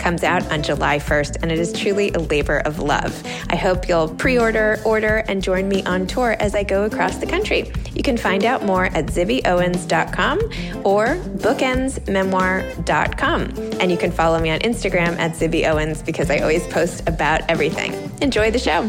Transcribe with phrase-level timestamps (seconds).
[0.00, 3.22] comes out on July 1st, and it is truly a labor of love.
[3.50, 7.18] I hope you'll pre order, order, and join me on tour as I go across
[7.18, 7.70] the country.
[7.94, 10.38] You can find out more at zibbyowens.com
[10.84, 13.40] or bookendsmemoir.com.
[13.80, 17.92] And you can follow me on Instagram at zibbyowens because I always post about everything.
[18.22, 18.88] Enjoy the show.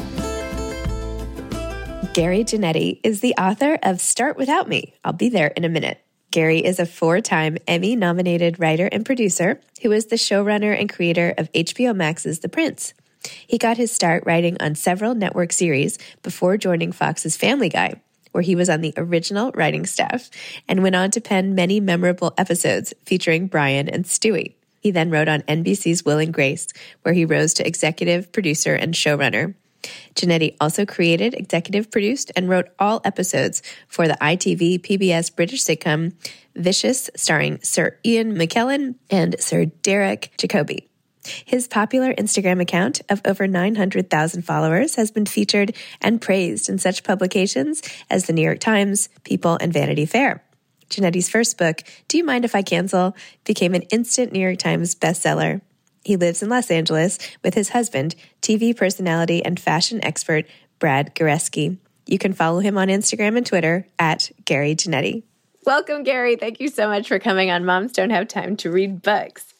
[2.13, 4.95] Gary Janetti is the author of Start Without Me.
[5.03, 6.03] I'll be there in a minute.
[6.31, 10.91] Gary is a four time Emmy nominated writer and producer who is the showrunner and
[10.91, 12.93] creator of HBO Max's The Prince.
[13.45, 18.41] He got his start writing on several network series before joining Fox's Family Guy, where
[18.41, 20.29] he was on the original writing staff
[20.69, 24.53] and went on to pen many memorable episodes featuring Brian and Stewie.
[24.79, 26.69] He then wrote on NBC's Will and Grace,
[27.01, 29.53] where he rose to executive producer and showrunner.
[30.15, 36.13] Janetti also created, executive produced, and wrote all episodes for the ITV PBS British sitcom
[36.55, 40.87] Vicious, starring Sir Ian McKellen and Sir Derek Jacobi.
[41.23, 47.03] His popular Instagram account of over 900,000 followers has been featured and praised in such
[47.03, 50.43] publications as the New York Times, People, and Vanity Fair.
[50.89, 53.15] Janetti's first book, Do You Mind If I Cancel,
[53.45, 55.61] became an instant New York Times bestseller.
[56.03, 60.45] He lives in Los Angeles with his husband, TV personality and fashion expert
[60.79, 61.77] Brad Goreski.
[62.07, 65.23] You can follow him on Instagram and Twitter at Gary Janetti.
[65.65, 66.35] Welcome, Gary.
[66.35, 69.53] Thank you so much for coming on Moms Don't Have Time to Read Books.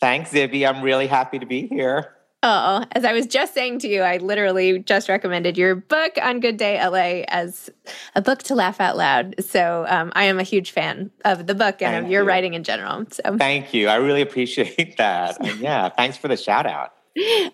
[0.00, 0.68] Thanks, Zibby.
[0.68, 2.14] I'm really happy to be here.
[2.40, 6.38] Oh, as I was just saying to you, I literally just recommended your book on
[6.38, 7.68] Good Day LA as
[8.14, 9.34] a book to laugh out loud.
[9.44, 12.28] So um, I am a huge fan of the book and Thank of your you.
[12.28, 13.06] writing in general.
[13.10, 13.88] So Thank you.
[13.88, 15.36] I really appreciate that.
[15.44, 16.94] And yeah, thanks for the shout out.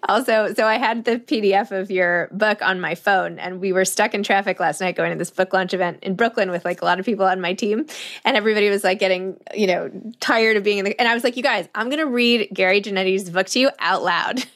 [0.06, 3.86] Also, so I had the PDF of your book on my phone, and we were
[3.86, 6.82] stuck in traffic last night going to this book launch event in Brooklyn with like
[6.82, 7.86] a lot of people on my team,
[8.26, 9.90] and everybody was like getting, you know,
[10.20, 11.00] tired of being in the.
[11.00, 13.70] And I was like, you guys, I'm going to read Gary Janetti's book to you
[13.78, 14.44] out loud.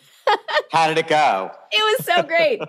[0.70, 1.50] How did it go?
[1.70, 2.60] It was so great.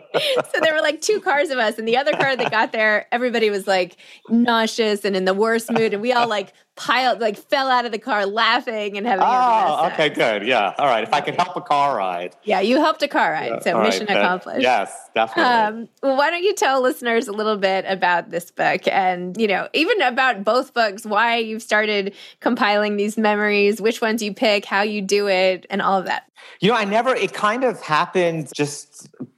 [0.53, 3.07] So there were like two cars of us, and the other car that got there,
[3.11, 3.97] everybody was like
[4.29, 7.91] nauseous and in the worst mood, and we all like piled, like fell out of
[7.91, 9.25] the car laughing and having.
[9.27, 10.47] Oh, okay, good.
[10.47, 10.73] Yeah.
[10.77, 11.03] All right.
[11.03, 12.35] If I can help a car ride.
[12.43, 14.61] Yeah, you helped a car ride, yeah, so mission right, accomplished.
[14.61, 15.43] yes, definitely.
[15.43, 19.47] Um, well, why don't you tell listeners a little bit about this book, and you
[19.47, 24.65] know, even about both books, why you've started compiling these memories, which ones you pick,
[24.65, 26.29] how you do it, and all of that.
[26.61, 27.13] You know, I never.
[27.13, 28.88] It kind of happened just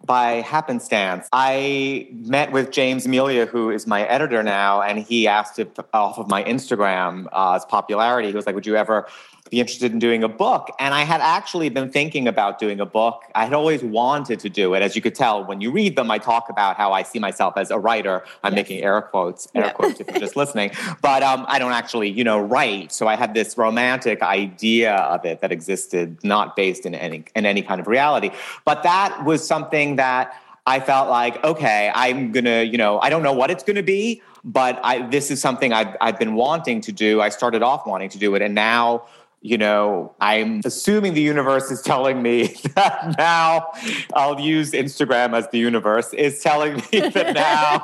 [0.06, 1.28] by happenstance.
[1.32, 6.18] I met with James Melia, who is my editor now, and he asked if off
[6.18, 8.30] of my Instagram uh, popularity.
[8.30, 9.08] He was like, "Would you ever
[9.52, 10.74] be interested in doing a book.
[10.80, 13.24] And I had actually been thinking about doing a book.
[13.36, 14.82] I had always wanted to do it.
[14.82, 17.58] As you could tell, when you read them, I talk about how I see myself
[17.58, 18.24] as a writer.
[18.44, 18.60] I'm yes.
[18.60, 19.74] making air quotes, air yeah.
[19.74, 20.72] quotes if you're just listening.
[21.02, 22.92] But um, I don't actually, you know, write.
[22.92, 27.46] So I had this romantic idea of it that existed, not based in any in
[27.46, 28.30] any kind of reality.
[28.66, 30.34] But that was something that
[30.66, 34.22] I felt like, okay, I'm gonna, you know, I don't know what it's gonna be,
[34.44, 37.20] but I, this is something I've, I've been wanting to do.
[37.20, 39.04] I started off wanting to do it, and now
[39.42, 43.72] you know, I'm assuming the universe is telling me that now
[44.14, 47.84] I'll use Instagram as the universe is telling me that now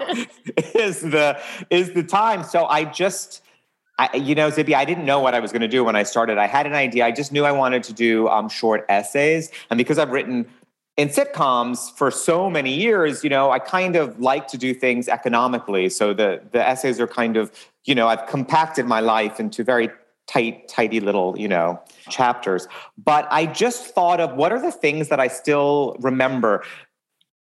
[0.75, 2.43] is the is the time.
[2.43, 3.41] So I just
[3.97, 6.03] I, you know, Zibby, I didn't know what I was going to do when I
[6.03, 6.37] started.
[6.37, 7.03] I had an idea.
[7.03, 10.45] I just knew I wanted to do um, short essays, and because I've written
[10.95, 15.07] in sitcoms for so many years, you know, I kind of like to do things
[15.07, 15.89] economically.
[15.89, 17.51] So the the essays are kind of,
[17.85, 19.89] you know, I've compacted my life into very
[20.27, 22.67] tight, tidy little, you know, chapters.
[22.97, 26.63] But I just thought of what are the things that I still remember.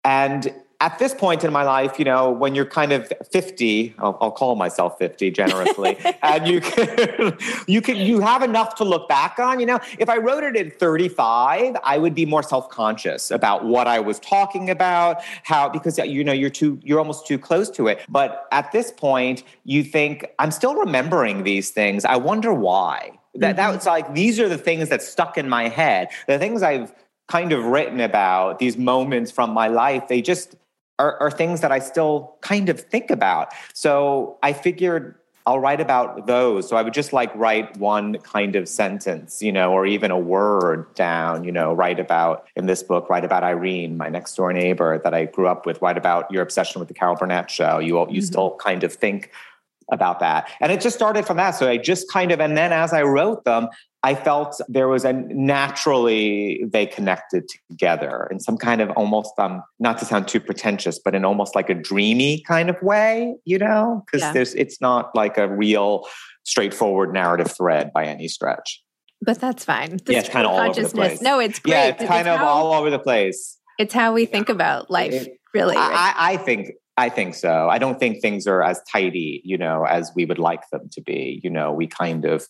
[0.03, 0.53] And
[0.83, 4.31] at this point in my life, you know, when you're kind of 50, I'll, I'll
[4.31, 7.37] call myself 50 generously, and you can,
[7.67, 9.61] you can, you have enough to look back on.
[9.61, 13.87] You know, if I wrote it at 35, I would be more self-conscious about what
[13.87, 17.87] I was talking about, how because you know you're too, you're almost too close to
[17.87, 18.01] it.
[18.09, 22.03] But at this point, you think I'm still remembering these things.
[22.03, 23.19] I wonder why.
[23.35, 23.71] That mm-hmm.
[23.71, 26.09] that's like these are the things that stuck in my head.
[26.27, 26.93] The things I've
[27.29, 30.09] kind of written about these moments from my life.
[30.09, 30.57] They just
[30.99, 33.49] are, are things that I still kind of think about.
[33.73, 36.69] So I figured I'll write about those.
[36.69, 40.17] So I would just like write one kind of sentence, you know, or even a
[40.17, 44.53] word down, you know, write about in this book, write about Irene, my next door
[44.53, 47.79] neighbor that I grew up with, write about your obsession with the Carol Burnett show.
[47.79, 48.21] You, you mm-hmm.
[48.21, 49.31] still kind of think
[49.91, 50.49] about that.
[50.59, 51.51] And it just started from that.
[51.51, 53.69] So I just kind of, and then as I wrote them,
[54.05, 59.63] I felt there was a naturally they connected together in some kind of almost um
[59.79, 63.57] not to sound too pretentious, but in almost like a dreamy kind of way, you
[63.57, 64.33] know, because yeah.
[64.33, 66.05] there's it's not like a real
[66.43, 68.83] straightforward narrative thread by any stretch.
[69.21, 70.01] But that's fine.
[70.05, 71.21] The yeah, it's kind of all over the place.
[71.21, 71.71] No, it's great.
[71.73, 73.57] Yeah, it's kind it's of how, all over the place.
[73.79, 75.77] It's how we think about life, really.
[75.77, 77.69] I, I think I think so.
[77.69, 81.01] I don't think things are as tidy, you know, as we would like them to
[81.01, 81.41] be.
[81.43, 82.47] You know, we kind of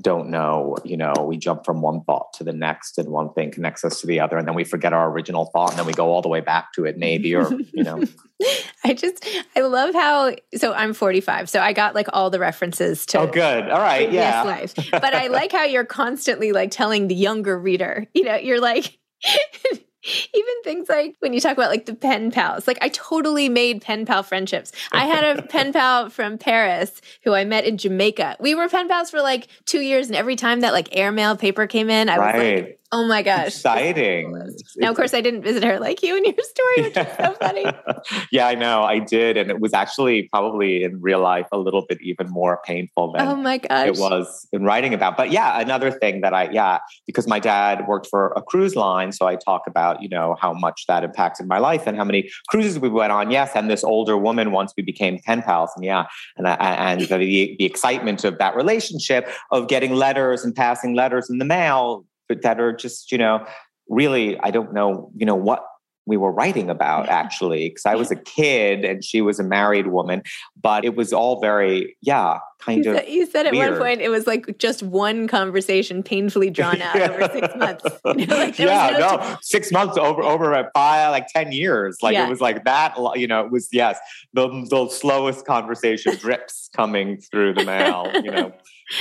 [0.00, 3.52] don't know, you know, we jump from one thought to the next and one thing
[3.52, 5.92] connects us to the other and then we forget our original thought and then we
[5.92, 8.02] go all the way back to it maybe or, you know.
[8.84, 9.24] I just
[9.54, 11.48] I love how so I'm 45.
[11.48, 13.70] So I got like all the references to Oh good.
[13.70, 14.10] All right.
[14.10, 14.42] Yeah.
[14.42, 14.74] Life.
[14.90, 18.98] But I like how you're constantly like telling the younger reader, you know, you're like
[20.34, 23.82] even things like when you talk about like the pen pals, like I totally made
[23.82, 24.72] pen pal friendships.
[24.92, 28.36] I had a pen pal from Paris who I met in Jamaica.
[28.40, 31.66] We were pen pals for like two years, and every time that like airmail paper
[31.66, 32.34] came in, I right.
[32.34, 33.48] was like, Oh my gosh.
[33.48, 34.30] Exciting.
[34.76, 37.32] Now, of course, I didn't visit her like you in your story, which is so
[37.40, 37.64] funny.
[38.30, 38.84] yeah, I know.
[38.84, 39.36] I did.
[39.36, 43.26] And it was actually probably in real life a little bit even more painful than
[43.26, 43.88] oh my gosh.
[43.88, 45.16] it was in writing about.
[45.16, 49.10] But yeah, another thing that I, yeah, because my dad worked for a cruise line.
[49.10, 52.30] So I talk about, you know, how much that impacted my life and how many
[52.48, 53.32] cruises we went on.
[53.32, 53.50] Yes.
[53.56, 55.70] And this older woman, once we became pen pals.
[55.74, 56.04] And yeah,
[56.36, 61.28] and, uh, and the, the excitement of that relationship of getting letters and passing letters
[61.28, 63.44] in the mail that are just you know
[63.88, 65.64] really i don't know you know what
[66.06, 69.88] we were writing about actually because i was a kid and she was a married
[69.88, 70.22] woman
[70.60, 73.72] but it was all very yeah kind you of said, you said at weird.
[73.72, 77.10] one point it was like just one conversation painfully drawn out yeah.
[77.10, 77.84] over six months
[78.16, 81.98] you know, like yeah no, no six months over over a five like 10 years
[82.02, 82.26] like yeah.
[82.26, 83.98] it was like that you know it was yes
[84.32, 88.52] the, the slowest conversation drips coming through the mail you know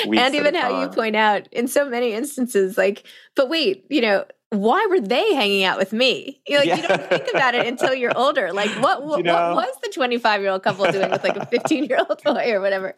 [0.05, 3.03] and even how you point out in so many instances, like,
[3.35, 6.39] but wait, you know, why were they hanging out with me?
[6.47, 6.75] You're like, yeah.
[6.75, 8.53] you don't think about it until you're older.
[8.53, 11.35] Like, what what, you know, what was the 25 year old couple doing with like
[11.35, 12.95] a 15 year old boy or whatever?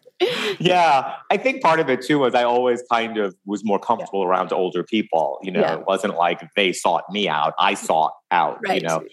[0.59, 4.21] Yeah, I think part of it too was I always kind of was more comfortable
[4.21, 4.29] yeah.
[4.29, 5.39] around older people.
[5.41, 5.75] You know, yeah.
[5.75, 8.59] it wasn't like they sought me out; I sought out.
[8.67, 8.81] Right.
[8.81, 9.03] You know,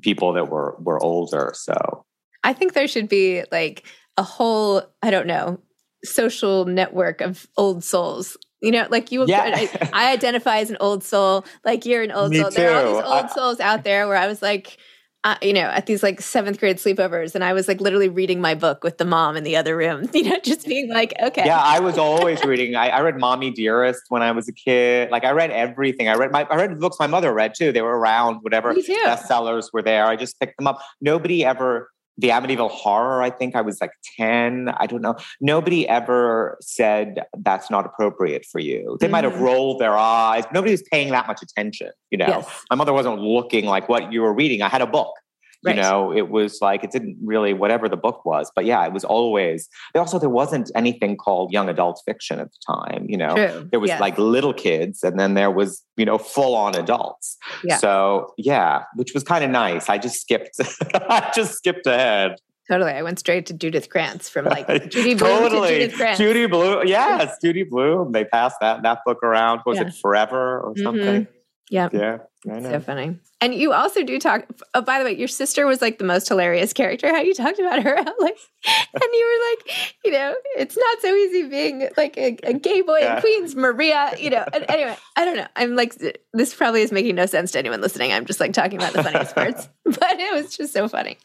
[0.00, 1.52] people that were were older.
[1.54, 2.04] So
[2.42, 5.60] I think there should be like a whole I don't know
[6.04, 9.50] social network of old souls you know, like you, yeah.
[9.54, 11.44] I, I, identify as an old soul.
[11.64, 12.50] Like you're an old Me soul.
[12.50, 12.56] Too.
[12.56, 14.78] There are all these old I, souls out there where I was like,
[15.24, 18.40] uh, you know, at these like seventh grade sleepovers, and I was like literally reading
[18.40, 20.08] my book with the mom in the other room.
[20.14, 21.44] You know, just being like, okay.
[21.44, 22.76] Yeah, I was always reading.
[22.76, 25.10] I, I read Mommy Dearest when I was a kid.
[25.10, 26.08] Like I read everything.
[26.08, 27.72] I read my I read books my mother read too.
[27.72, 28.38] They were around.
[28.42, 30.80] Whatever bestsellers were there, I just picked them up.
[31.00, 34.68] Nobody ever the Amityville Horror, I think I was like 10.
[34.78, 35.16] I don't know.
[35.40, 38.96] Nobody ever said that's not appropriate for you.
[39.00, 39.12] They mm.
[39.12, 39.40] might have mm.
[39.40, 40.44] rolled their eyes.
[40.52, 41.90] Nobody was paying that much attention.
[42.10, 42.64] You know, yes.
[42.70, 44.62] my mother wasn't looking like what you were reading.
[44.62, 45.12] I had a book.
[45.64, 45.76] Right.
[45.76, 48.92] You know, it was like it didn't really whatever the book was, but yeah, it
[48.92, 49.68] was always.
[49.94, 53.06] Also, there wasn't anything called young adult fiction at the time.
[53.08, 53.68] You know, True.
[53.70, 54.00] there was yes.
[54.00, 57.36] like little kids, and then there was you know full on adults.
[57.62, 57.76] Yeah.
[57.76, 59.88] So yeah, which was kind of nice.
[59.88, 60.56] I just skipped.
[60.94, 62.36] I just skipped ahead.
[62.68, 62.92] Totally.
[62.92, 65.68] I went straight to Judith Krantz from like Judy Blume totally.
[65.68, 66.18] to Judith Krantz.
[66.18, 66.86] Judy Blume.
[66.86, 68.12] Yes, Judy Blume.
[68.12, 69.60] They passed that that book around.
[69.66, 69.86] Was yeah.
[69.86, 70.82] it Forever or mm-hmm.
[70.82, 71.22] something?
[71.24, 71.38] Mm-hmm.
[71.72, 71.88] Yeah.
[71.90, 72.18] Yeah.
[72.52, 73.18] i So funny.
[73.40, 74.46] And you also do talk.
[74.74, 77.08] Oh, by the way, your sister was like the most hilarious character.
[77.08, 81.14] How you talked about her, like, and you were like, you know, it's not so
[81.14, 83.14] easy being like a, a gay boy yeah.
[83.14, 84.12] in Queens, Maria.
[84.18, 84.44] You know.
[84.52, 85.46] And anyway, I don't know.
[85.56, 85.94] I'm like,
[86.34, 88.12] this probably is making no sense to anyone listening.
[88.12, 91.16] I'm just like talking about the funniest parts, but it was just so funny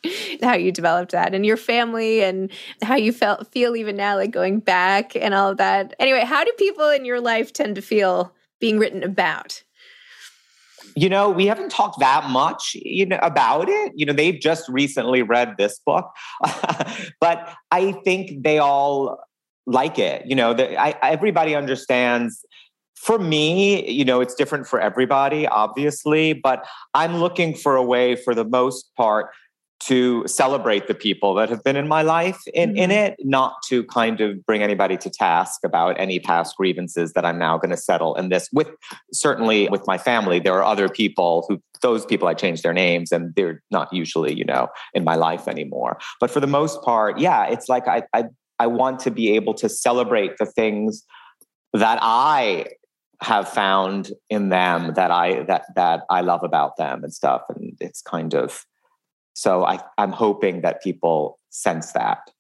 [0.42, 2.50] how you developed that and your family and
[2.82, 5.94] how you felt feel even now, like going back and all of that.
[6.00, 9.62] Anyway, how do people in your life tend to feel being written about?
[10.98, 13.92] You know, we haven't talked that much, you know, about it.
[13.96, 16.10] You know, they've just recently read this book,
[17.22, 19.20] but I think they all
[19.68, 20.26] like it.
[20.26, 22.44] You know, I, everybody understands.
[22.96, 28.16] For me, you know, it's different for everybody, obviously, but I'm looking for a way,
[28.16, 29.30] for the most part,
[29.80, 32.78] to celebrate the people that have been in my life in, mm-hmm.
[32.78, 37.26] in it, not to kind of bring anybody to task about any past grievances that
[37.26, 38.50] I'm now going to settle in this.
[38.52, 38.70] With
[39.14, 43.12] certainly with my family, there are other people who those people I changed their names
[43.12, 46.00] and they're not usually, you know, in my life anymore.
[46.20, 48.26] But for the most part, yeah, it's like I I,
[48.60, 51.04] I want to be able to celebrate the things
[51.74, 52.66] that I
[53.22, 57.44] have found in them that I that that I love about them and stuff.
[57.50, 58.66] And it's kind of
[59.38, 62.32] so I, I'm hoping that people sense that.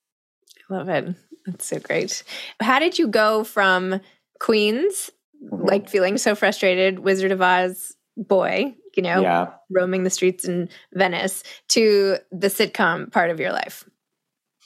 [0.67, 1.13] I love it.
[1.45, 2.23] That's so great.
[2.59, 4.01] How did you go from
[4.39, 5.11] Queens,
[5.45, 5.63] mm-hmm.
[5.63, 9.49] like feeling so frustrated, Wizard of Oz boy, you know, yeah.
[9.69, 13.87] roaming the streets in Venice, to the sitcom part of your life?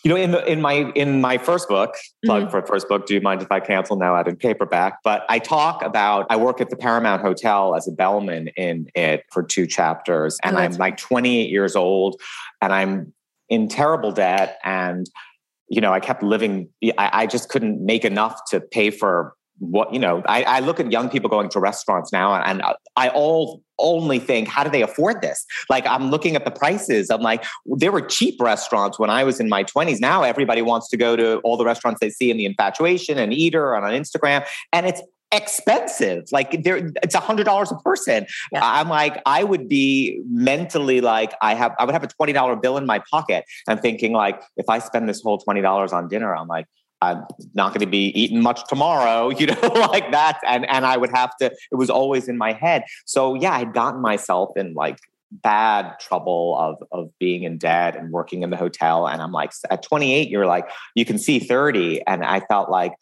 [0.03, 1.93] You know, in the, in my in my first book,
[2.25, 2.51] plug mm-hmm.
[2.51, 3.05] for first book.
[3.05, 4.98] Do you mind if I cancel now out in paperback?
[5.03, 9.25] But I talk about I work at the Paramount Hotel as a bellman in it
[9.31, 12.20] for two chapters, and oh, I'm like 28 years old,
[12.62, 13.13] and I'm
[13.50, 15.08] in terrible debt, and
[15.67, 16.70] you know, I kept living.
[16.98, 20.80] I, I just couldn't make enough to pay for what you know I, I, look
[20.80, 22.63] at young people going to restaurants now and
[22.96, 25.46] i all only think how do they afford this?
[25.70, 27.12] Like i'm looking at the prices.
[27.12, 30.89] I'm like there were cheap restaurants when i was in my 20s now everybody wants
[30.89, 33.94] to go to all the restaurants they see in the infatuation and eater and on
[33.94, 35.01] instagram and it's
[35.32, 36.25] expensive.
[36.32, 38.25] Like there it's a hundred dollars a person.
[38.51, 38.60] Yeah.
[38.63, 42.77] i'm like i would be mentally like i have i would have a $20 bill
[42.77, 43.46] in my pocket.
[43.68, 46.65] And thinking like if i spend this whole $20 on dinner i'm like
[47.01, 50.39] I'm not going to be eating much tomorrow, you know, like that.
[50.46, 52.84] And and I would have to, it was always in my head.
[53.05, 54.98] So yeah, I had gotten myself in like
[55.31, 59.08] bad trouble of of being in debt and working in the hotel.
[59.08, 62.05] And I'm like, at 28, you're like, you can see 30.
[62.05, 62.93] And I felt like,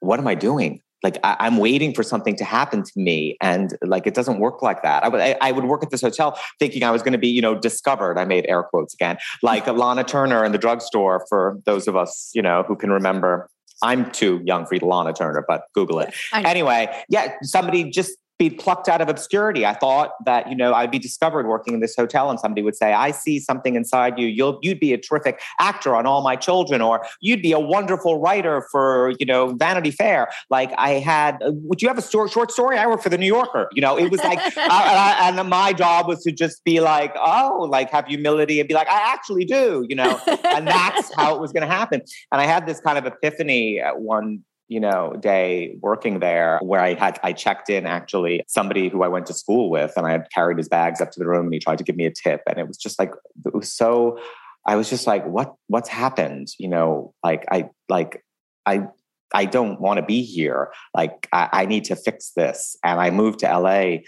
[0.00, 0.82] what am I doing?
[1.02, 4.62] Like I, am waiting for something to happen to me and like it doesn't work
[4.62, 5.04] like that.
[5.04, 7.28] I would I, I would work at this hotel thinking i was going to be
[7.28, 8.18] you know discovered.
[8.18, 12.30] I made air quotes again like lana turner in the drugstore for those of us
[12.34, 13.48] you know who can remember.
[13.82, 16.14] I'm too young for lana turner but google it.
[16.32, 19.64] Anyway yeah somebody just be plucked out of obscurity.
[19.64, 22.76] I thought that, you know, I'd be discovered working in this hotel and somebody would
[22.76, 24.26] say, I see something inside you.
[24.26, 28.20] You'll, you'd be a terrific actor on All My Children, or you'd be a wonderful
[28.20, 30.28] writer for, you know, Vanity Fair.
[30.50, 32.76] Like I had, uh, would you have a short, short story?
[32.76, 33.68] I work for the New Yorker.
[33.72, 37.66] You know, it was like, I, and my job was to just be like, oh,
[37.70, 41.40] like have humility and be like, I actually do, you know, and that's how it
[41.40, 42.02] was going to happen.
[42.32, 46.80] And I had this kind of epiphany at one you know, day working there where
[46.80, 50.10] I had I checked in actually somebody who I went to school with and I
[50.10, 52.10] had carried his bags up to the room and he tried to give me a
[52.10, 52.42] tip.
[52.48, 53.12] And it was just like
[53.44, 54.18] it was so
[54.66, 56.48] I was just like what what's happened?
[56.58, 58.24] You know like I like
[58.64, 58.88] I
[59.32, 60.72] I don't want to be here.
[60.94, 62.76] Like I, I need to fix this.
[62.82, 63.98] And I moved to LA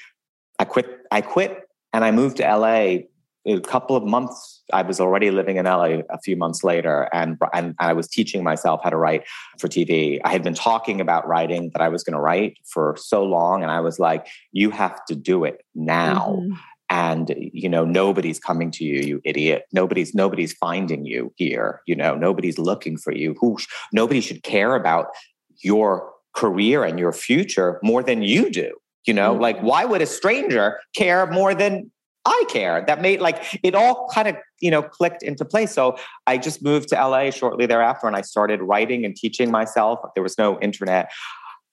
[0.58, 3.04] I quit I quit and I moved to LA
[3.49, 7.38] a couple of months i was already living in la a few months later and,
[7.52, 9.25] and i was teaching myself how to write
[9.59, 12.97] for tv i had been talking about writing that i was going to write for
[12.99, 16.38] so long and i was like you have to do it now.
[16.40, 16.55] Mm-hmm.
[16.90, 19.64] and you know nobody's coming to you you idiot.
[19.73, 22.14] Nobody's nobody's finding you here you know.
[22.14, 23.35] Nobody's looking for you.
[23.40, 23.59] Who
[23.93, 25.09] nobody should care about
[25.62, 28.73] your career and your future more than you do
[29.07, 29.33] you know?
[29.33, 29.43] Mm-hmm.
[29.43, 31.90] like why would a stranger care more than
[32.28, 32.85] I care.
[32.87, 35.73] That made like it all kind of, you know, clicked into place.
[35.73, 40.00] So I just moved to LA shortly thereafter and I started writing and teaching myself.
[40.14, 41.11] There was no internet,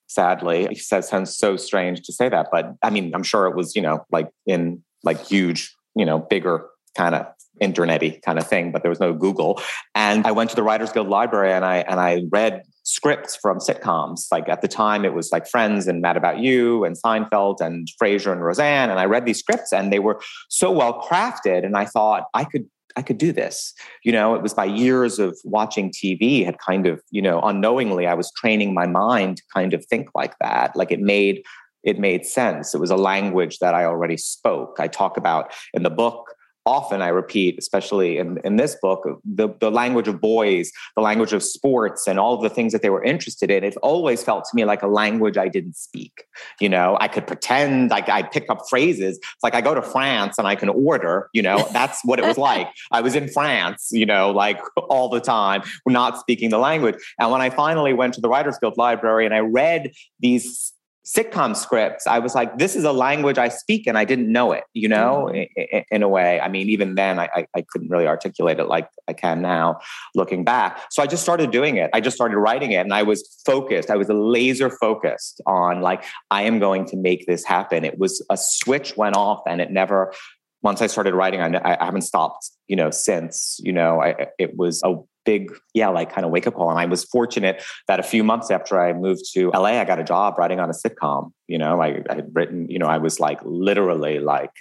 [0.07, 0.67] sadly.
[0.71, 3.81] It sounds so strange to say that, but I mean, I'm sure it was, you
[3.81, 7.27] know, like in like huge, you know, bigger kind of
[7.61, 9.61] internety kind of thing, but there was no Google.
[9.93, 13.57] And I went to the Writers Guild library and I and I read scripts from
[13.57, 14.27] sitcoms.
[14.31, 17.87] Like at the time, it was like Friends and Mad About You and Seinfeld and
[18.01, 18.89] Frasier and Roseanne.
[18.89, 21.65] And I read these scripts and they were so well crafted.
[21.65, 22.65] And I thought I could
[22.97, 23.73] I could do this.
[24.05, 28.07] You know, it was by years of watching TV had kind of, you know, unknowingly
[28.07, 30.77] I was training my mind to kind of think like that.
[30.77, 31.43] Like it made
[31.83, 32.73] it made sense.
[32.73, 34.77] It was a language that I already spoke.
[34.79, 36.34] I talk about in the book
[36.65, 41.33] often I repeat, especially in, in this book, the, the language of boys, the language
[41.33, 43.63] of sports, and all of the things that they were interested in.
[43.63, 46.25] It always felt to me like a language I didn't speak.
[46.59, 49.17] You know, I could pretend like I pick up phrases.
[49.17, 52.25] It's like I go to France and I can order, you know, that's what it
[52.25, 52.67] was like.
[52.91, 56.95] I was in France, you know, like all the time, not speaking the language.
[57.19, 60.74] And when I finally went to the Writers Guild Library and I read these
[61.05, 64.51] sitcom scripts, I was like, this is a language I speak and I didn't know
[64.51, 65.75] it, you know, mm-hmm.
[65.75, 66.39] in, in, a way.
[66.39, 69.79] I mean, even then, I, I, couldn't really articulate it like I can now
[70.15, 70.81] looking back.
[70.89, 71.91] So I just started doing it.
[71.93, 73.91] I just started writing it and I was focused.
[73.91, 77.85] I was laser focused on like, I am going to make this happen.
[77.85, 80.11] It was a switch went off and it never,
[80.63, 84.57] once I started writing, I, I haven't stopped, you know, since, you know, I, it
[84.57, 84.95] was a
[85.25, 86.69] big, yeah, like kind of wake up call.
[86.69, 89.99] And I was fortunate that a few months after I moved to LA, I got
[89.99, 91.31] a job writing on a sitcom.
[91.47, 94.51] You know, I, I had written, you know, I was like literally like,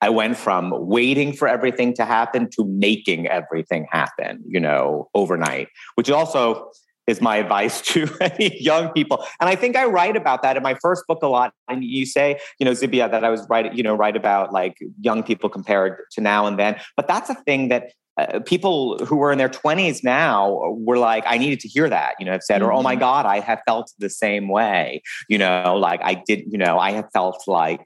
[0.00, 5.68] I went from waiting for everything to happen to making everything happen, you know, overnight,
[5.94, 6.70] which also
[7.06, 9.24] is my advice to any young people.
[9.40, 11.52] And I think I write about that in my first book a lot.
[11.68, 14.76] And you say, you know, Zibby, that I was writing, you know, write about like
[15.00, 16.80] young people compared to now and then.
[16.96, 21.24] But that's a thing that uh, people who were in their 20s now were like
[21.26, 22.70] i needed to hear that you know have said mm-hmm.
[22.70, 23.00] or oh my mm-hmm.
[23.00, 26.92] god i have felt the same way you know like i did you know i
[26.92, 27.84] have felt like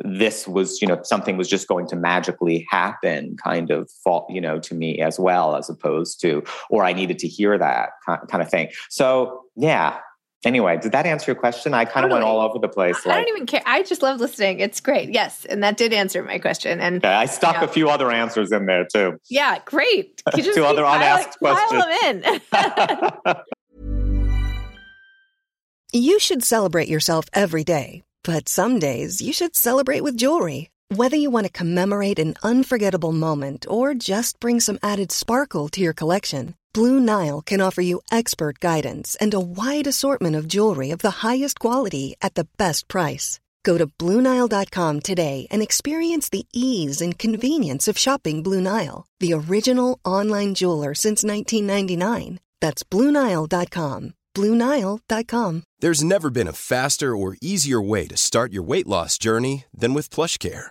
[0.00, 4.40] this was you know something was just going to magically happen kind of fault you
[4.40, 8.42] know to me as well as opposed to or i needed to hear that kind
[8.42, 9.98] of thing so yeah
[10.44, 11.74] Anyway, did that answer your question?
[11.74, 12.20] I kind of totally.
[12.20, 13.04] went all over the place.
[13.04, 13.62] Like, I don't even care.
[13.66, 14.60] I just love listening.
[14.60, 15.10] It's great.
[15.10, 16.80] Yes, and that did answer my question.
[16.80, 19.18] And okay, I stuck you know, a few other answers in there too.
[19.28, 20.22] Yeah, great.
[20.34, 21.82] Two other unasked questions.
[21.82, 22.40] Pile them
[23.24, 23.36] in.
[25.92, 30.70] you should celebrate yourself every day, but some days you should celebrate with jewelry.
[30.94, 35.80] Whether you want to commemorate an unforgettable moment or just bring some added sparkle to
[35.80, 36.54] your collection.
[36.74, 41.26] Blue Nile can offer you expert guidance and a wide assortment of jewelry of the
[41.26, 43.40] highest quality at the best price.
[43.64, 49.32] Go to BlueNile.com today and experience the ease and convenience of shopping Blue Nile, the
[49.34, 52.40] original online jeweler since 1999.
[52.60, 54.14] That's BlueNile.com.
[54.34, 55.62] BlueNile.com.
[55.80, 59.94] There's never been a faster or easier way to start your weight loss journey than
[59.94, 60.70] with PlushCare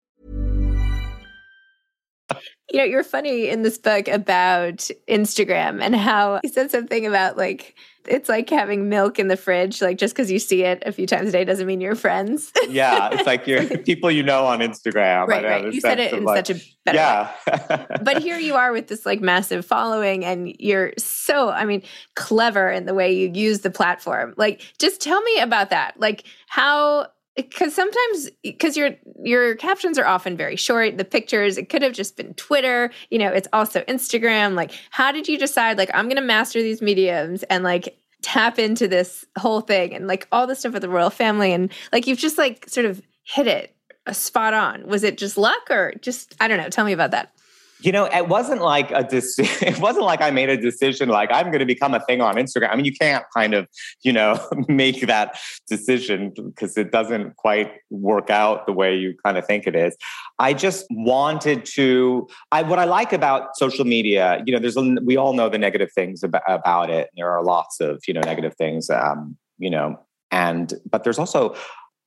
[2.71, 7.37] You know, you're funny in this book about Instagram and how you said something about
[7.37, 7.75] like
[8.07, 9.81] it's like having milk in the fridge.
[9.81, 12.51] Like just because you see it a few times a day doesn't mean you're friends.
[12.69, 15.27] yeah, it's like you're people you know on Instagram.
[15.27, 15.73] right, right.
[15.73, 17.85] You said it in like, such a better yeah.
[18.01, 21.83] but here you are with this like massive following, and you're so, I mean,
[22.15, 24.33] clever in the way you use the platform.
[24.37, 25.99] Like, just tell me about that.
[25.99, 28.91] Like how because sometimes because your
[29.23, 33.17] your captions are often very short the pictures it could have just been twitter you
[33.17, 37.43] know it's also instagram like how did you decide like i'm gonna master these mediums
[37.43, 41.09] and like tap into this whole thing and like all the stuff with the royal
[41.09, 43.75] family and like you've just like sort of hit it
[44.07, 44.87] a spot on.
[44.87, 47.33] Was it just luck or just i don't know tell me about that
[47.81, 49.51] you know, it wasn't like a decision.
[49.71, 52.35] It wasn't like I made a decision like I'm going to become a thing on
[52.35, 52.69] Instagram.
[52.71, 53.67] I mean, you can't kind of,
[54.03, 59.37] you know, make that decision because it doesn't quite work out the way you kind
[59.37, 59.95] of think it is.
[60.39, 62.27] I just wanted to.
[62.51, 65.57] I what I like about social media, you know, there's a, we all know the
[65.57, 67.09] negative things about, about it.
[67.15, 68.89] There are lots of you know negative things.
[68.89, 69.99] Um, you know,
[70.31, 71.55] and but there's also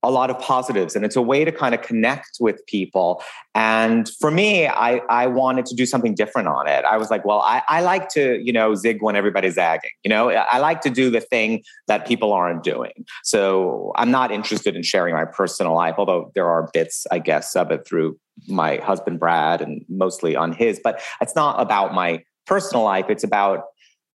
[0.05, 3.23] a lot of positives and it's a way to kind of connect with people.
[3.55, 6.85] And for me i i wanted to do something different on it.
[6.85, 10.09] I was like well i, I like to you know zig when everybody's zagging you
[10.09, 10.31] know?
[10.31, 12.93] I like to do the thing that people aren't doing.
[13.23, 17.57] So i'm not interested in sharing my personal life although there are bits i guess
[17.57, 22.23] of it through my husband brad and mostly on his but it's not about my
[22.47, 23.07] personal life.
[23.09, 23.65] It's about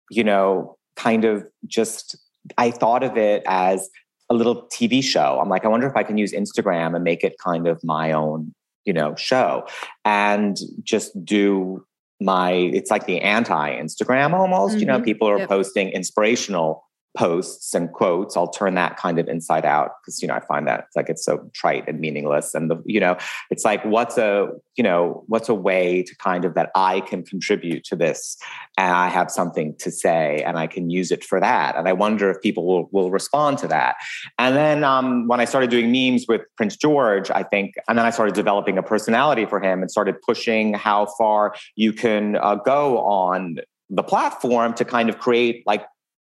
[0.09, 2.17] you know kind of just
[2.57, 3.89] I thought of it as
[4.35, 5.39] little TV show.
[5.41, 8.11] I'm like, I wonder if I can use Instagram and make it kind of my
[8.11, 8.53] own,
[8.85, 9.67] you know, show
[10.03, 11.85] and just do
[12.21, 14.73] my, it's like the anti Instagram almost.
[14.73, 14.79] Mm-hmm.
[14.79, 15.03] You know, mm-hmm.
[15.03, 15.49] people are yep.
[15.49, 16.83] posting inspirational
[17.15, 20.67] posts and quotes i'll turn that kind of inside out because you know i find
[20.67, 23.17] that like it's so trite and meaningless and the you know
[23.49, 27.23] it's like what's a you know what's a way to kind of that i can
[27.23, 28.37] contribute to this
[28.77, 31.93] and i have something to say and i can use it for that and i
[31.93, 33.95] wonder if people will, will respond to that.
[34.37, 38.05] And then um, when i started doing memes with prince george i think and then
[38.05, 42.55] i started developing a personality for him and started pushing how far you can uh,
[42.55, 43.57] go on
[43.89, 45.85] the platform to kind of create like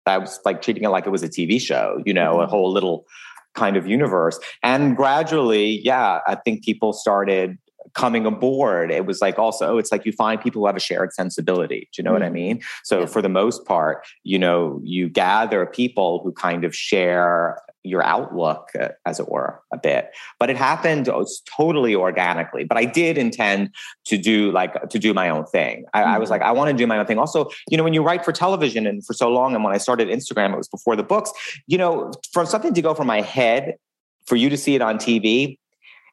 [0.09, 2.43] I was like treating it like it was a TV show, you know, mm-hmm.
[2.43, 3.05] a whole little
[3.55, 4.39] kind of universe.
[4.63, 7.57] And gradually, yeah, I think people started
[7.93, 8.91] coming aboard.
[8.91, 11.89] It was like also, it's like you find people who have a shared sensibility.
[11.91, 12.13] Do you know mm-hmm.
[12.13, 12.33] what I mm-hmm.
[12.33, 12.61] mean?
[12.83, 13.05] So, yeah.
[13.07, 18.69] for the most part, you know, you gather people who kind of share your outlook,
[18.79, 20.11] uh, as it were, a bit.
[20.39, 21.25] But it happened oh,
[21.57, 22.63] totally organically.
[22.63, 23.73] But I did intend
[24.05, 25.85] to do like to do my own thing.
[25.93, 26.09] I, mm-hmm.
[26.09, 26.33] I was mm-hmm.
[26.33, 27.19] like, I want to do my own thing.
[27.19, 29.77] Also, you know, when you write for television and for so long, and when I
[29.77, 31.31] started Instagram, it was before the books.
[31.67, 33.75] You know, for something to go from my head
[34.25, 35.58] for you to see it on TV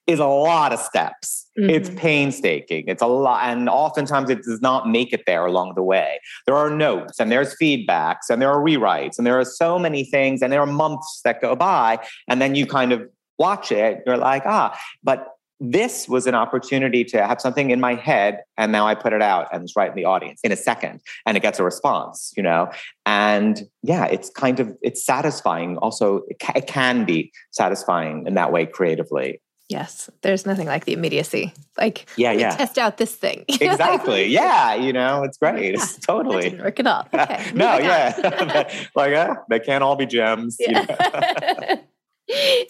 [0.07, 1.47] is a lot of steps.
[1.59, 1.71] Mm-hmm.
[1.71, 2.85] It's painstaking.
[2.87, 3.45] It's a lot.
[3.45, 6.21] And oftentimes it does not make it there along the way.
[6.47, 10.05] There are notes and there's feedbacks and there are rewrites and there are so many
[10.05, 11.99] things and there are months that go by.
[12.29, 14.03] And then you kind of watch it.
[14.07, 18.73] You're like, ah, but this was an opportunity to have something in my head and
[18.73, 21.35] now i put it out and it's right in the audience in a second and
[21.35, 22.71] it gets a response you know
[23.07, 28.35] and yeah it's kind of it's satisfying also it, ca- it can be satisfying in
[28.35, 31.53] that way creatively Yes, there's nothing like the immediacy.
[31.77, 33.45] Like, yeah, yeah, test out this thing.
[33.49, 34.27] exactly.
[34.27, 35.75] Yeah, you know, it's great.
[35.75, 37.09] Yeah, totally didn't work at all.
[37.15, 40.57] Okay, no, yeah, like uh, they can't all be gems.
[40.61, 41.77] Yeah.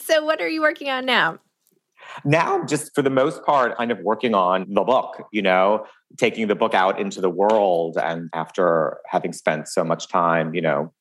[0.00, 1.38] so, what are you working on now?
[2.24, 5.22] Now, just for the most part, kind of working on the book.
[5.32, 5.84] You know,
[6.16, 10.62] taking the book out into the world, and after having spent so much time, you
[10.62, 10.94] know,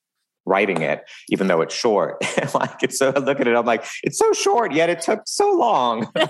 [0.45, 2.23] writing it, even though it's short.
[2.53, 5.21] like it's so I look at it, I'm like, it's so short, yet it took
[5.25, 6.11] so long.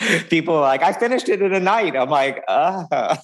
[0.30, 1.96] People are like, I finished it in a night.
[1.96, 3.16] I'm like, uh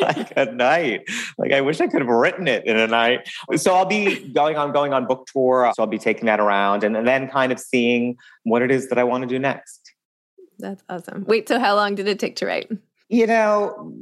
[0.00, 1.02] like a night.
[1.38, 3.28] Like I wish I could have written it in a night.
[3.56, 5.72] So I'll be going on going on book tour.
[5.74, 8.88] So I'll be taking that around and, and then kind of seeing what it is
[8.88, 9.92] that I want to do next.
[10.58, 11.24] That's awesome.
[11.26, 12.70] Wait, so how long did it take to write?
[13.08, 13.92] You know,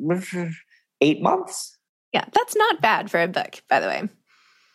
[1.01, 1.79] eight months.
[2.13, 4.09] Yeah, that's not bad for a book, by the way.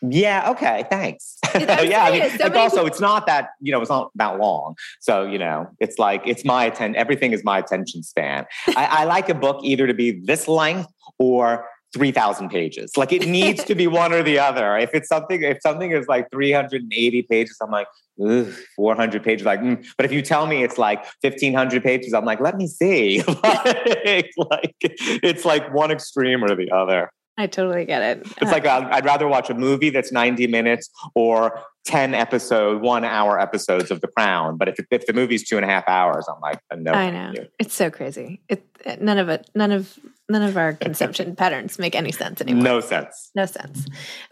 [0.09, 0.51] Yeah.
[0.51, 0.85] Okay.
[0.89, 1.37] Thanks.
[1.55, 2.03] Yeah.
[2.03, 2.29] I mean.
[2.37, 4.75] So also, people- it's not that you know, it's not that long.
[4.99, 6.95] So you know, it's like it's my attention.
[6.95, 8.45] Everything is my attention span.
[8.69, 11.67] I, I like a book either to be this length or.
[11.93, 15.59] 3000 pages like it needs to be one or the other if it's something if
[15.61, 17.87] something is like 380 pages i'm like
[18.21, 19.85] Ugh, 400 pages like mm.
[19.95, 24.29] but if you tell me it's like 1500 pages i'm like let me see like,
[24.37, 28.27] like it's like one extreme or the other I totally get it.
[28.41, 33.03] it's like I'd, I'd rather watch a movie that's 90 minutes or 10 episode, one
[33.03, 34.57] hour episodes of The Crown.
[34.57, 36.91] But if, if the movie's two and a half hours, I'm like, no.
[36.91, 37.47] I know you.
[37.59, 38.41] it's so crazy.
[38.47, 38.65] It
[39.01, 42.63] none of it, none of none of our consumption patterns make any sense anymore.
[42.63, 43.31] No sense.
[43.35, 43.85] No sense.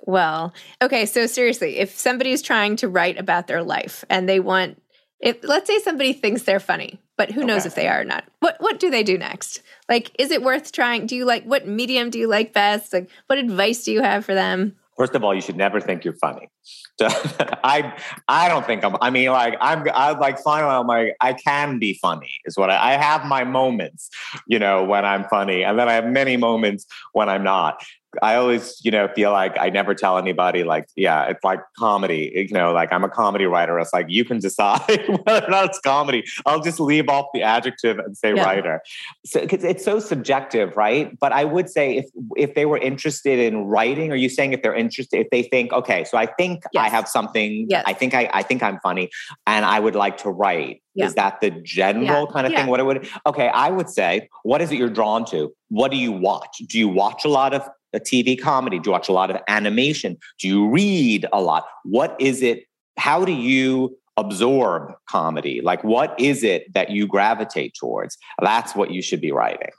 [0.03, 1.05] Well, okay.
[1.05, 4.81] So seriously, if somebody's trying to write about their life and they want,
[5.19, 8.23] if let's say somebody thinks they're funny, but who knows if they are or not,
[8.39, 9.61] what what do they do next?
[9.89, 11.05] Like, is it worth trying?
[11.05, 12.93] Do you like what medium do you like best?
[12.93, 14.75] Like, what advice do you have for them?
[14.97, 16.49] First of all, you should never think you're funny.
[16.99, 17.07] So,
[17.63, 17.97] I
[18.27, 18.95] I don't think I'm.
[19.01, 19.87] I mean, like I'm.
[19.93, 22.31] I'm like finally, I'm like I can be funny.
[22.45, 24.09] Is what I, I have my moments,
[24.47, 27.83] you know, when I'm funny, and then I have many moments when I'm not.
[28.21, 30.63] I always, you know, feel like I never tell anybody.
[30.63, 32.31] Like, yeah, it's like comedy.
[32.49, 33.79] You know, like I'm a comedy writer.
[33.79, 34.81] It's like you can decide
[35.23, 36.23] whether or not it's comedy.
[36.45, 38.43] I'll just leave off the adjective and say Yeah.
[38.43, 38.81] writer.
[39.25, 41.17] So 'cause it's so subjective, right?
[41.19, 42.05] But I would say if
[42.37, 45.73] if they were interested in writing, are you saying if they're interested, if they think,
[45.73, 47.83] okay, so I think I have something, Yes.
[47.87, 49.09] I think I I think I'm funny,
[49.47, 50.81] and I would like to write.
[50.95, 51.05] Yeah.
[51.07, 52.33] Is that the general Yeah.
[52.33, 52.59] kind of Yeah.
[52.61, 52.69] thing?
[52.69, 55.51] What it would okay, I would say, what is it you're drawn to?
[55.69, 56.57] What do you watch?
[56.67, 58.79] Do you watch a lot of a TV comedy?
[58.79, 60.17] Do you watch a lot of animation?
[60.39, 61.65] Do you read a lot?
[61.83, 62.65] What is it?
[62.97, 65.61] How do you absorb comedy?
[65.61, 68.17] Like, what is it that you gravitate towards?
[68.41, 69.69] That's what you should be writing.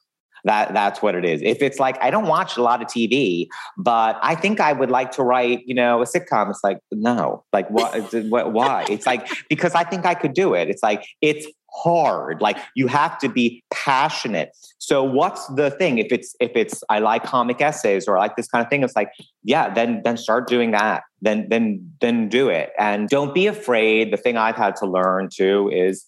[0.44, 1.40] That that's what it is.
[1.42, 3.46] If it's like I don't watch a lot of TV,
[3.78, 6.50] but I think I would like to write, you know, a sitcom.
[6.50, 7.94] It's like no, like what?
[8.28, 8.84] what why?
[8.90, 10.68] It's like because I think I could do it.
[10.68, 12.40] It's like it's hard.
[12.40, 14.56] Like you have to be passionate.
[14.78, 15.98] So what's the thing?
[15.98, 18.82] If it's if it's I like comic essays or I like this kind of thing,
[18.82, 19.10] it's like
[19.42, 21.02] yeah, then then start doing that.
[21.22, 24.12] Then then then do it, and don't be afraid.
[24.12, 26.04] The thing I've had to learn too is,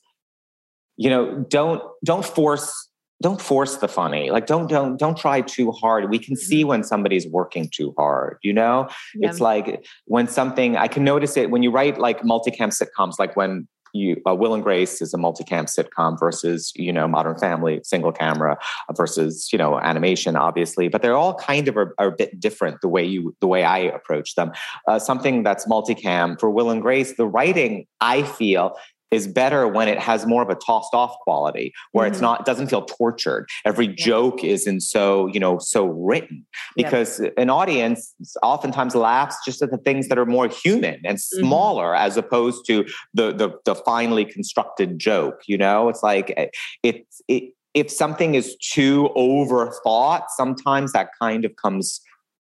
[0.97, 2.89] you know, don't don't force
[3.23, 6.69] don't force the funny like don't don't don't try too hard we can see mm-hmm.
[6.69, 9.31] when somebody's working too hard you know Yeah.
[9.31, 13.35] it's like when something i can notice it when you write like multicam sitcoms like
[13.35, 17.81] when you uh, will and grace is a multicam sitcom versus you know modern family
[17.83, 18.57] single camera
[18.97, 22.89] versus you know animation obviously but they're all kind of are a bit different the
[22.89, 24.53] way you the way i approach them.
[24.87, 28.77] Uh, something that's multicam for will and grace the writing i feel
[29.11, 32.23] is better when it has more of a tossed off quality where it's Mhm.
[32.23, 36.45] not doesn't feel tortured every joke isn't so you know so written
[36.77, 36.89] Yeah.
[36.91, 41.41] because an audience oftentimes laughs just at the things that are more human and Mm-hmm.
[41.47, 46.49] smaller as opposed to the the, the finely constructed joke you know it's like eh,
[46.83, 52.01] it's it, if something is too overthought sometimes that kind of comes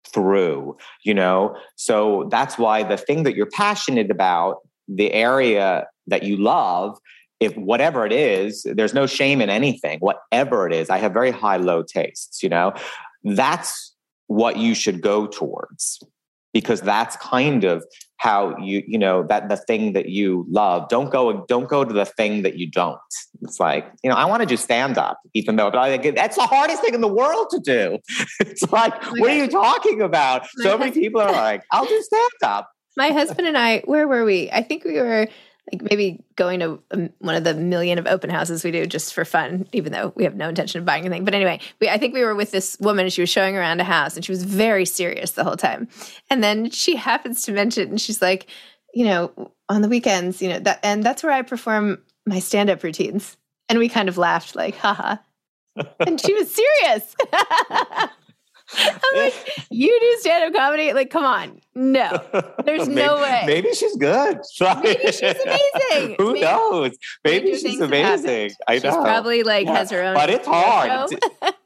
[0.06, 4.56] through you know so that's why the thing that you're passionate about
[4.94, 6.98] the area that you love
[7.38, 11.30] if whatever it is there's no shame in anything whatever it is i have very
[11.30, 12.72] high low tastes you know?
[13.24, 13.94] That's
[14.26, 16.02] what you should go towards
[16.52, 17.84] because that's kind of
[18.16, 20.88] how you you know that the thing that you love.
[20.88, 22.98] Don't go don't go to the thing that you don't.
[23.42, 26.36] It's like you know i want to do stand up even though I think that's
[26.36, 27.98] the hardest thing in the world to do.
[28.40, 30.46] It's like what are you talking about?
[30.58, 34.24] So many people are like i'll do stand up My husband and I, where were
[34.24, 34.50] we?
[34.50, 35.28] I think we were
[35.72, 39.14] like maybe going to um, one of the million of open houses we do just
[39.14, 41.24] for fun, even though we have no intention of buying anything.
[41.24, 43.80] But anyway, we, I think we were with this woman and she was showing around
[43.80, 45.88] a house and she was very serious the whole time.
[46.28, 48.48] And then she happens to mention, and she's like,
[48.92, 52.70] you know, on the weekends, you know, that, and that's where I perform my stand
[52.70, 53.36] up routines.
[53.68, 55.16] And we kind of laughed, like, haha.
[56.00, 57.14] And she was serious.
[58.78, 59.34] I'm like,
[59.70, 60.92] you do stand up comedy?
[60.92, 61.60] Like, come on.
[61.74, 62.22] No,
[62.64, 63.42] there's no way.
[63.46, 64.38] Maybe she's good.
[64.82, 66.16] Maybe she's amazing.
[66.18, 66.96] Who Maybe- knows?
[67.24, 68.24] Maybe, Stranger she's things have happened.
[68.26, 68.56] amazing.
[68.68, 68.80] I know.
[68.80, 69.76] She's probably like Yeah.
[69.76, 70.14] has her own.
[70.14, 71.10] But it's hard.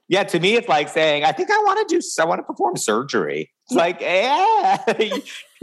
[0.08, 2.42] Yeah, to me, it's like saying, I think I want to do, I want to
[2.42, 3.50] perform surgery.
[3.66, 4.76] It's like, yeah,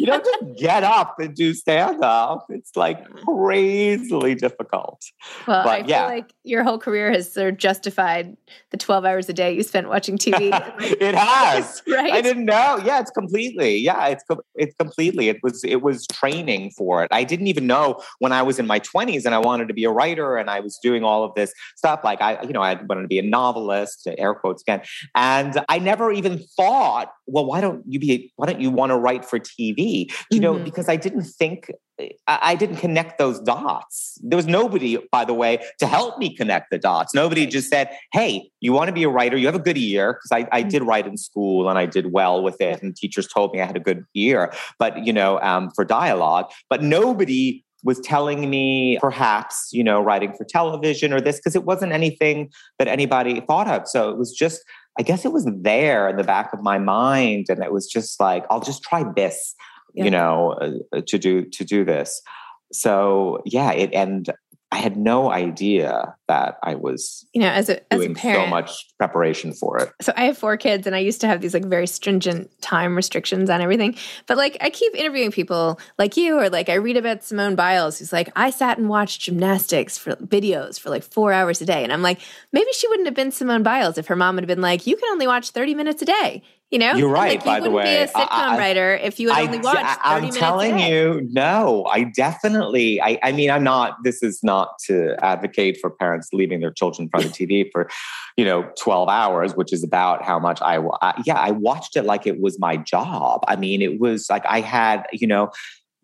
[0.02, 2.48] you don't just get up and do stand up.
[2.50, 5.04] It's like crazily difficult.
[5.48, 6.06] Well, But, I feel yeah.
[6.06, 8.36] like your whole career has sort of justified
[8.72, 10.50] the 12 hours a day you spent watching TV.
[11.00, 11.84] it has.
[11.92, 12.14] Right?
[12.14, 12.80] I didn't know.
[12.84, 13.78] Yeah, it's completely.
[13.78, 14.24] Yeah, it's
[14.56, 15.28] it's completely.
[15.28, 17.10] It was it was training for it.
[17.12, 19.84] I didn't even know when I was in my twenties and I wanted to be
[19.84, 22.02] a writer and I was doing all of this stuff.
[22.04, 24.82] Like I, you know, I wanted to be a novelist, air quotes again,
[25.16, 28.98] and I never even thought well, why don't you be, why don't you want to
[28.98, 30.12] write for TV?
[30.30, 30.64] You know, Mhm.
[30.64, 34.18] because I didn't think, I, I didn't connect those dots.
[34.24, 37.14] There was nobody, by the way, to help me connect the dots.
[37.14, 39.38] Nobody just said, hey, you want to be a writer?
[39.38, 40.14] You have a good ear.
[40.14, 42.82] Because I, I did write in school and I did well with it.
[42.82, 46.50] And teachers told me I had a good ear, but, you know, um, for dialogue.
[46.70, 51.66] But nobody was telling me perhaps, you know, writing for television or this, because it
[51.66, 53.88] wasn't anything that anybody thought of.
[53.88, 54.64] So it was just,
[55.00, 57.48] I guess it was there in the back of my mind.
[57.50, 59.56] And it was just like, I'll just try this,
[59.94, 60.04] Yeah.
[60.06, 60.52] you know,
[60.94, 62.22] uh, to do, to do this.
[62.74, 64.30] So yeah, it, and
[64.74, 68.50] I had no idea that I was You know, as a as a parent, so
[68.50, 69.92] much preparation for it.
[70.02, 72.96] so I have four kids and I used to have these like very stringent time
[72.96, 73.98] restrictions on everything.
[74.28, 78.00] But like I keep interviewing people like you or like I read about Simone Biles
[78.00, 81.84] who's like I sat and watched gymnastics for videos for like 4 hours a day
[81.84, 82.22] and I'm like
[82.54, 85.10] maybe she wouldn't have been Simone Biles if her mom had been like you can
[85.12, 86.44] only watch 30 minutes a day.
[86.72, 86.94] You know?
[86.96, 88.06] You're right, like, by you the wouldn't way.
[88.06, 91.28] be a sitcom I- writer if you had only watched 30 I, minutes telling you,
[91.30, 96.30] no, I definitely, I, I mean, I'm not, this is not to advocate for parents
[96.32, 97.90] leaving their children in front of the TV for,
[98.38, 102.04] you know, 12 hours, which is about how much I, I, yeah, I watched it
[102.04, 103.44] like it was my job.
[103.50, 105.52] I mean, it was like I had, you know,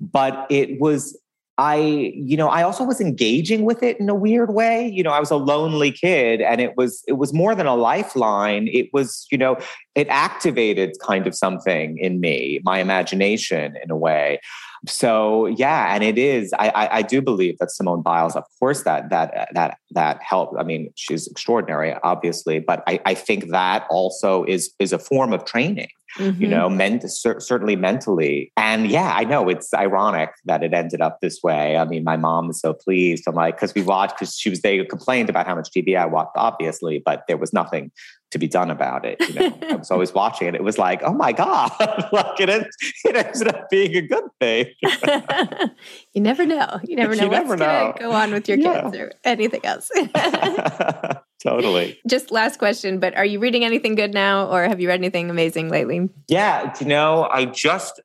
[0.01, 1.17] but it was,
[1.57, 4.87] I, you know, I also was engaging with it in a weird way.
[4.87, 7.75] You know, I was a lonely kid and it was, it was more than a
[7.75, 8.67] lifeline.
[8.71, 9.57] It was, you know,
[9.95, 14.39] it activated kind of something in me, my imagination in a way.
[14.85, 16.53] So yeah, and it is.
[16.59, 20.55] I, I, I do believe that Simone Biles, of course, that that that that helped.
[20.59, 25.33] I mean, she's extraordinary, obviously, but I, I think that also is is a form
[25.33, 25.89] of training.
[26.19, 26.49] You Mhm.
[26.49, 31.19] know, ment- cer- certainly mentally, and yeah, I know it's ironic that it ended up
[31.21, 31.77] this way.
[31.77, 33.25] I mean, my mom is so pleased.
[33.27, 36.05] I'm like, because we watched, because she was they complained about how much TV I
[36.05, 37.91] watched, obviously, but there was nothing
[38.31, 39.17] to be done about it.
[39.29, 40.55] You know, I was always watching it.
[40.55, 41.71] It was like, oh my god,
[42.11, 42.65] like it, en-
[43.05, 44.65] it ended up being a good thing.
[46.13, 46.79] you never know.
[46.83, 48.81] You never know You what's going to go on with your Yeah.
[48.83, 49.89] kids or anything else.
[51.41, 51.99] totally.
[52.07, 55.29] Just last question, but are you reading anything good now or have you read anything
[55.29, 56.09] amazing lately?
[56.27, 58.01] Yeah, you know, I just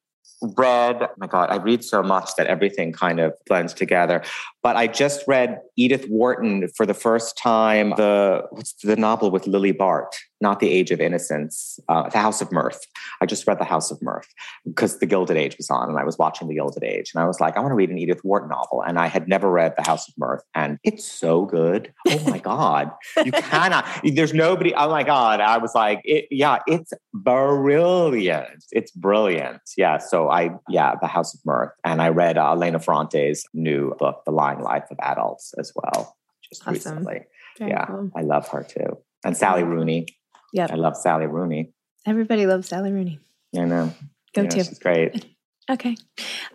[0.57, 4.23] read, oh my God, I read so much that everything kind of blends together.
[4.63, 9.47] But I just read Edith Wharton for the first time, the what's the novel with
[9.47, 12.87] Lily Bart, not The Age of Innocence, uh, The House of Mirth.
[13.21, 14.29] I just read The House of Mirth
[14.65, 17.13] because The Gilded Age was on and I was watching The Gilded Age.
[17.15, 18.83] And I was like, I want to read an Edith Wharton novel.
[18.83, 20.43] And I had never read The House of Mirth.
[20.55, 21.93] And it's so good.
[22.09, 22.91] Oh my God.
[23.25, 25.41] You cannot, there's nobody, oh my God.
[25.41, 28.65] I was like, it, yeah, it's brilliant.
[28.73, 29.61] It's brilliant.
[29.77, 29.99] Yeah.
[29.99, 31.71] So I, yeah, The House of Mirth.
[31.85, 36.17] And I read uh, Elena Ferrante's new book, The Life of Adults, as well,
[36.49, 36.73] just Awesome.
[36.75, 37.21] recently.
[37.59, 37.87] Very yeah.
[37.87, 38.11] cool.
[38.17, 38.99] I love her too.
[39.25, 40.07] And Sally Rooney.
[40.53, 40.67] Yeah.
[40.71, 41.73] I love Sally Rooney.
[42.07, 43.19] Everybody loves Sally Rooney.
[43.57, 43.93] I know.
[44.35, 44.65] Go Yeah, to.
[44.65, 45.27] She's great.
[45.71, 45.97] Okay.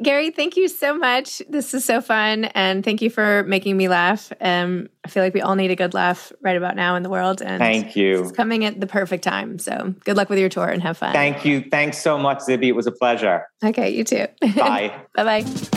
[0.04, 1.42] Gary, thank you so much.
[1.48, 2.44] This is so fun.
[2.44, 4.34] And thank you for making me laugh.
[4.42, 7.10] Um, I feel like we all need a good laugh right about now in the
[7.10, 7.42] world.
[7.42, 8.24] And Thank you.
[8.24, 9.60] It's coming at the perfect time.
[9.60, 11.14] So good luck with your tour and have fun.
[11.14, 11.62] Thank you.
[11.72, 12.66] Thanks so much, Zibby.
[12.68, 13.46] It was a pleasure.
[13.64, 14.28] Okay, you too.
[14.58, 14.94] Bye.
[15.16, 15.77] bye bye.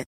[0.00, 0.09] it.